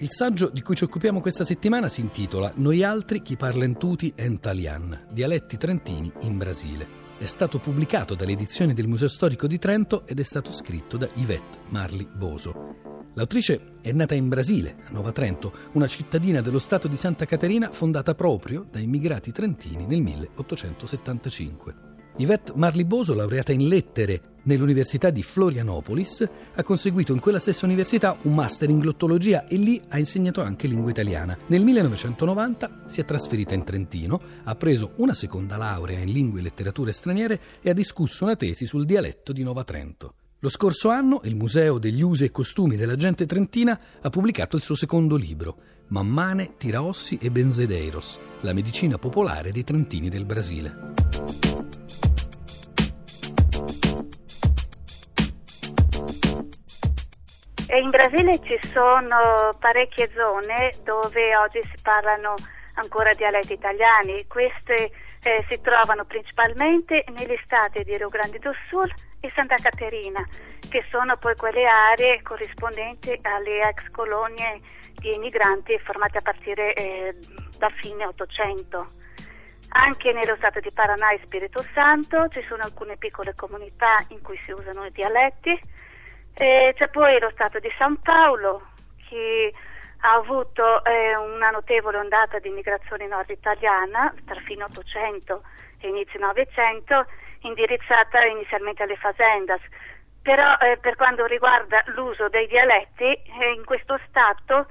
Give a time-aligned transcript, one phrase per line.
[0.00, 4.12] Il saggio di cui ci occupiamo questa settimana si intitola Noi altri chi parlen tutti
[4.14, 6.86] en talian, dialetti trentini in Brasile.
[7.18, 11.08] È stato pubblicato dalle edizioni del Museo Storico di Trento ed è stato scritto da
[11.14, 12.76] Yvette Marli Boso.
[13.14, 17.72] L'autrice è nata in Brasile, a Nova Trento, una cittadina dello stato di Santa Caterina
[17.72, 21.96] fondata proprio da immigrati trentini nel 1875.
[22.20, 28.34] Yvette Marliboso, laureata in lettere nell'Università di Florianopolis, ha conseguito in quella stessa università un
[28.34, 31.38] master in glottologia e lì ha insegnato anche lingua italiana.
[31.46, 36.42] Nel 1990 si è trasferita in Trentino, ha preso una seconda laurea in lingue e
[36.42, 40.14] letterature straniere e ha discusso una tesi sul dialetto di Nova Trento.
[40.40, 44.62] Lo scorso anno il Museo degli Usi e Costumi della Gente Trentina ha pubblicato il
[44.62, 45.56] suo secondo libro,
[45.88, 51.47] Mammane, Tiraossi e Benzedeiros, la medicina popolare dei Trentini del Brasile.
[57.70, 62.34] In Brasile ci sono parecchie zone dove oggi si parlano
[62.74, 64.26] ancora dialetti italiani.
[64.26, 64.90] Queste
[65.22, 70.26] eh, si trovano principalmente negli stati di Rio Grande do Sul e Santa Caterina,
[70.70, 74.60] che sono poi quelle aree corrispondenti alle ex colonie
[74.94, 77.14] di emigranti formate a partire eh,
[77.58, 78.86] da fine Ottocento.
[79.70, 84.38] Anche nello stato di Paraná e Spirito Santo ci sono alcune piccole comunità in cui
[84.42, 85.86] si usano i dialetti
[86.38, 88.62] e c'è poi lo Stato di San Paolo
[89.08, 89.52] che
[90.02, 95.42] ha avuto eh, una notevole ondata di immigrazione nord italiana tra fine 800
[95.80, 97.06] e inizio 900
[97.40, 99.60] indirizzata inizialmente alle fazendas.
[100.22, 104.66] Però eh, per quanto riguarda l'uso dei dialetti, eh, in questo Stato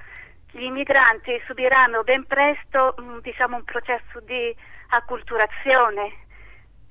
[0.51, 4.55] gli immigranti subiranno ben presto mh, mm, diciamo, un processo di
[4.91, 6.26] acculturazione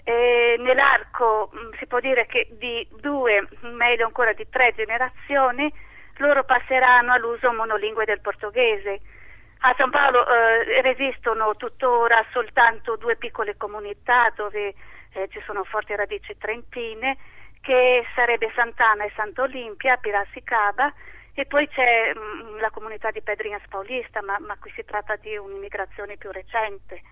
[0.09, 5.73] eh, nell'arco mm, si può dire che di due, meglio ancora di tre generazioni,
[6.19, 9.01] loro passeranno all'uso monolingue del portoghese.
[9.61, 14.75] A San Paolo eh, resistono tuttora soltanto due piccole comunità dove
[15.13, 17.17] eh, ci sono forti radici trentine,
[17.61, 20.93] che sarebbe Sant'Anna e Sant'Olimpia, Piracicaba,
[21.35, 25.17] e poi c'è mh, mm, la comunità di Pedrinas Paulista, ma, ma qui si tratta
[25.17, 27.03] di un'immigrazione più recente.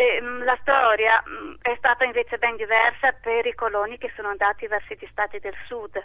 [0.00, 4.66] Mm, la storia mm, è stata invece ben diversa per i coloni che sono andati
[4.66, 6.02] verso gli stati del sud.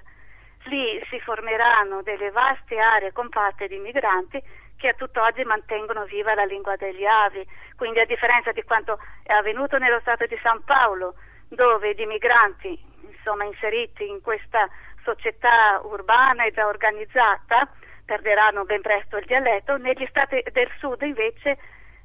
[0.66, 4.44] Lì si formeranno delle vaste aree compatte di migranti
[4.76, 7.48] che a tutt'oggi mantengono viva la lingua degli avi.
[7.78, 11.16] Quindi a differenza di quanto è avvenuto nello Stato di San Paolo,
[11.48, 14.68] dove gli migranti, insomma, inseriti in questa
[15.04, 17.70] società urbana e già organizzata,
[18.06, 21.58] perderanno ben presto il dialetto, negli Stati del Sud invece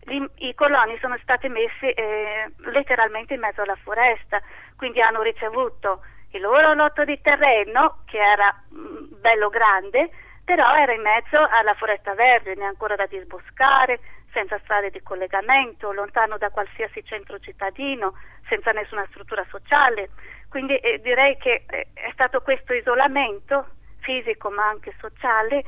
[0.04, 4.42] i coloni sono stati messi eh, letteralmente in mezzo alla foresta,
[4.76, 10.10] quindi hanno ricevuto il loro lotto di terreno, che era mh, mm, bello grande,
[10.44, 14.00] però era in mezzo alla foresta verde, ancora da disboscare,
[14.32, 18.14] senza strade di collegamento, lontano da qualsiasi centro cittadino,
[18.48, 20.10] senza nessuna struttura sociale.
[20.48, 23.66] Quindi eh, direi che eh, è stato questo isolamento
[24.00, 25.62] fisico ma anche sociale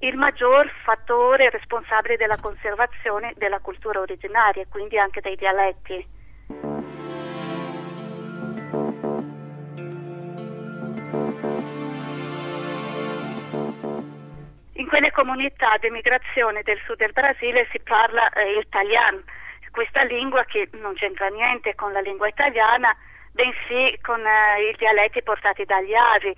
[0.00, 6.06] il maggior fattore responsabile della conservazione della cultura originaria e quindi anche dei dialetti.
[14.74, 19.22] In quelle comunità di emigrazione del sud del Brasile si parla eh, il italiano,
[19.72, 22.96] questa lingua che non c'entra niente con la lingua italiana,
[23.32, 26.34] bensì con eh, i dialetti portati dagli avi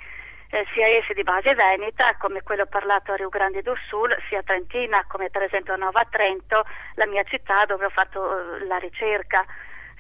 [0.51, 4.43] eh, sia essi di base veneta come quello parlato a Rio Grande do Sul, sia
[4.43, 8.79] trentina come per esempio a Nova Trento, la mia città dove ho fatto eh, la
[8.79, 9.45] ricerca.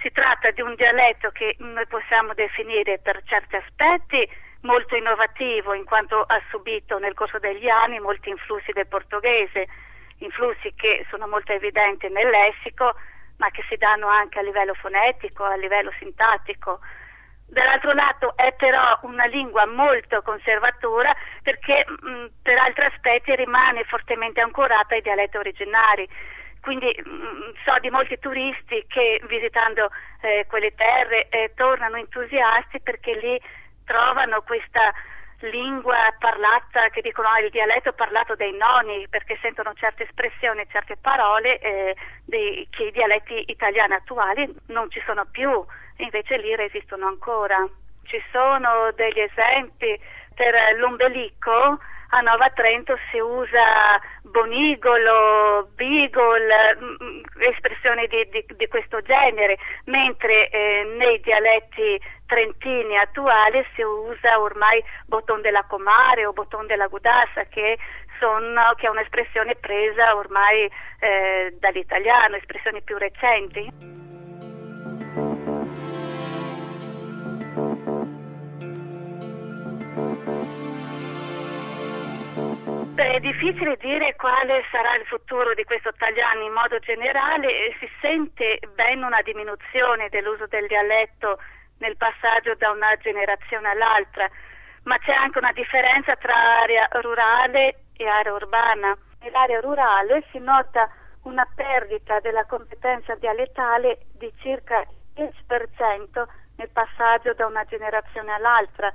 [0.02, 4.28] Si tratta di un dialetto che noi possiamo definire per certi aspetti
[4.62, 9.66] molto innovativo in quanto ha subito nel corso degli anni molti influssi del portoghese,
[10.18, 12.94] influssi che sono molto evidenti nel lessico
[13.40, 16.80] ma che si danno anche a livello fonetico, a livello sintattico.
[17.50, 21.12] Dall'altro lato è però una lingua molto conservatora
[21.42, 26.08] perché mh, mm, per altri aspetti rimane fortemente ancorata ai dialetti originari.
[26.60, 32.80] Quindi mh, mm, so di molti turisti che visitando eh, quelle terre eh, tornano entusiasti
[32.80, 33.40] perché lì
[33.84, 34.92] trovano questa
[35.48, 40.96] lingua parlata, che dicono ah, il dialetto parlato dai nonni, perché sentono certe espressioni, certe
[40.96, 45.64] parole eh, dei, che i dialetti italiani attuali non ci sono più,
[46.02, 47.56] invece lì resistono ancora.
[48.04, 49.98] Ci sono degli esempi
[50.34, 51.78] per l'ombelico,
[52.12, 59.58] a Nova Trento si usa bonigolo, beagle, mm, mm, espressioni di, di, di questo genere,
[59.84, 66.88] mentre eh, nei dialetti trentini attuali si usa ormai botton della comare o botton della
[66.88, 67.78] gudassa che
[68.18, 73.89] sono, che è un'espressione presa ormai eh, dall'italiano, espressioni più recenti.
[82.94, 88.58] È difficile dire quale sarà il futuro di questo Tagliani in modo generale, si sente
[88.74, 91.38] ben una diminuzione dell'uso del dialetto
[91.78, 94.28] nel passaggio da una generazione all'altra,
[94.84, 98.96] ma c'è anche una differenza tra area rurale e area urbana.
[99.20, 100.88] Nell'area rurale si nota
[101.22, 104.80] una perdita della competenza dialettale di circa
[105.16, 106.24] il 10%
[106.56, 108.92] nel passaggio da una generazione all'altra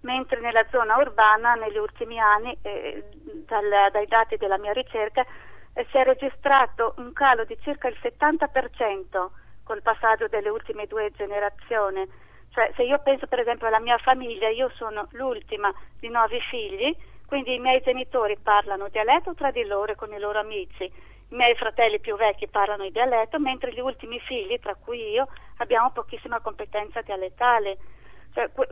[0.00, 3.04] mentre nella zona urbana negli ultimi anni, eh,
[3.46, 5.24] dal, dai dati della mia ricerca,
[5.72, 9.30] eh, si è registrato un calo di circa il 70%
[9.64, 12.06] col passaggio delle ultime due generazioni.
[12.50, 16.94] Cioè, se io penso per esempio alla mia famiglia, io sono l'ultima di nove figli,
[17.26, 21.34] quindi i miei genitori parlano dialetto tra di loro e con i loro amici, i
[21.34, 25.28] miei fratelli più vecchi parlano il dialetto, mentre gli ultimi figli, tra cui io,
[25.58, 27.76] abbiamo pochissima competenza dialettale.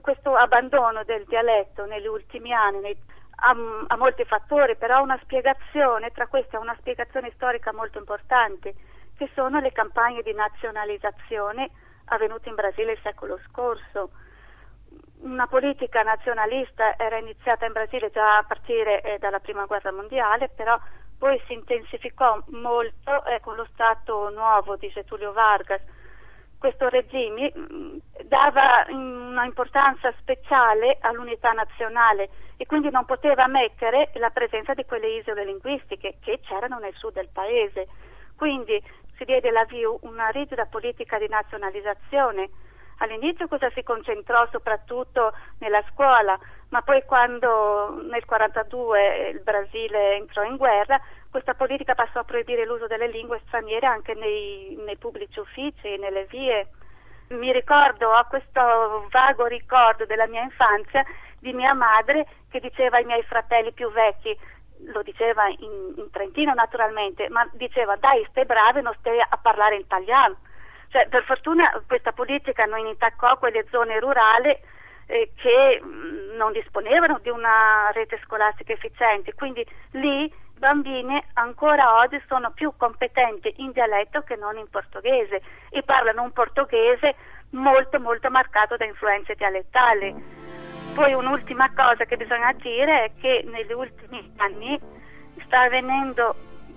[0.01, 2.97] Questo abbandono del dialetto negli ultimi anni nei,
[3.37, 3.55] ha,
[3.89, 8.75] ha, molti fattori, però ha una spiegazione, tra queste ha una spiegazione storica molto importante,
[9.17, 11.71] che sono le campagne di nazionalizzazione
[12.07, 14.11] avvenute in Brasile il secolo scorso.
[15.21, 20.49] Una politica nazionalista era iniziata in Brasile già a partire eh, dalla Prima Guerra Mondiale,
[20.49, 20.79] però
[21.19, 25.81] poi si intensificò molto eh, con lo Stato nuovo di Getulio Vargas,
[26.59, 27.97] questo regime mm,
[28.27, 35.09] dava una importanza speciale all'unità nazionale e quindi non poteva ammettere la presenza di quelle
[35.19, 37.87] isole linguistiche che c'erano nel sud del paese.
[38.37, 38.83] Quindi
[39.17, 42.51] si diede l'avvio una rigida politica di nazionalizzazione.
[42.99, 46.39] All'inizio cosa si concentrò soprattutto nella scuola,
[46.71, 51.01] ma poi quando nel 1942 il Brasile entrò in guerra
[51.37, 56.25] questa politica passò a proibire l'uso delle lingue straniere anche nei, nei pubblici uffici, nelle
[56.31, 56.67] vie.
[57.29, 61.05] Mi ricordo, ho questo vago ricordo della mia infanzia
[61.41, 64.37] di mia madre che diceva ai miei fratelli più vecchi,
[64.93, 69.77] lo diceva in, in Trentino naturalmente, ma diceva dai stai brave, non stai a parlare
[69.77, 70.37] italiano.
[70.89, 74.57] Cioè, per fortuna questa politica non intaccò quelle zone rurali
[75.07, 82.21] eh, che mm, non disponevano di una rete scolastica efficiente, quindi lì bambini ancora oggi
[82.27, 87.15] sono più competenti in dialetto che non in portoghese e parlano un portoghese
[87.51, 90.15] molto molto marcato da influenze dialettali.
[90.95, 94.81] Poi un'ultima cosa che bisogna dire è che negli ultimi anni
[95.45, 96.35] sta avvenendo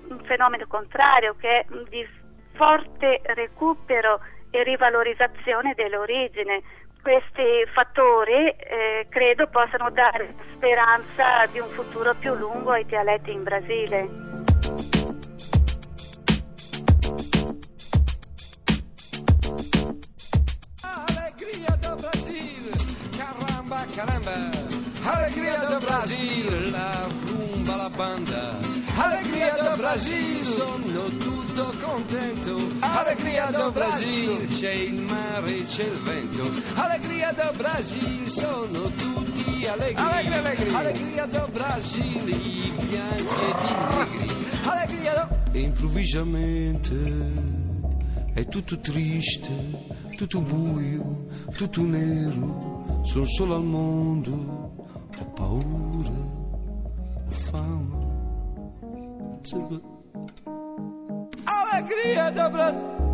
[0.10, 2.06] un fenomeno contrario che è di
[2.54, 4.20] forte recupero
[4.52, 6.62] e rivalorizzazione dell'origine
[7.01, 13.44] questi fattori eh, credo possano dare speranza di un futuro più lungo ai dialetti in
[13.44, 14.10] Brasile.
[23.18, 24.31] Caramba, caramba,
[25.04, 28.57] allegria do Brasil, la rumba la banda.
[28.98, 32.56] Allegria do Brasil, sono tutto contento.
[32.80, 36.50] Allegria do Brasil, c'è il mare, c'è il vento.
[36.76, 40.01] Allegria do Brasil, sono tutti allegri.
[40.01, 40.74] Allegri, allegri.
[40.74, 44.28] Allegria do Brasil, i bianchi ed i negri.
[44.63, 45.28] Allegria do...
[45.51, 46.96] E improvvisamente
[48.34, 49.51] è tutto triste,
[50.16, 51.25] tutto buio,
[51.56, 53.01] tutto nero.
[53.04, 54.32] Sono solo al mondo,
[55.18, 56.10] ho paura,
[57.25, 58.08] ho fame.
[62.10, 63.09] Alegria do Brasil.